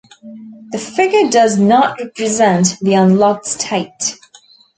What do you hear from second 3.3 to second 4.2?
state.